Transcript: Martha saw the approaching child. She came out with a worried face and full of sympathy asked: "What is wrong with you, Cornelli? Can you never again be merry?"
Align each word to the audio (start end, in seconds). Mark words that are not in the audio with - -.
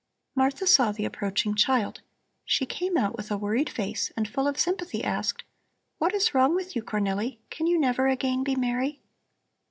Martha 0.33 0.65
saw 0.65 0.91
the 0.91 1.05
approaching 1.05 1.53
child. 1.53 2.01
She 2.43 2.65
came 2.65 2.97
out 2.97 3.15
with 3.15 3.29
a 3.29 3.37
worried 3.37 3.69
face 3.69 4.11
and 4.17 4.27
full 4.27 4.47
of 4.47 4.57
sympathy 4.57 5.03
asked: 5.03 5.43
"What 5.99 6.15
is 6.15 6.33
wrong 6.33 6.55
with 6.55 6.75
you, 6.75 6.81
Cornelli? 6.81 7.37
Can 7.51 7.67
you 7.67 7.79
never 7.79 8.07
again 8.07 8.43
be 8.43 8.55
merry?" 8.55 8.99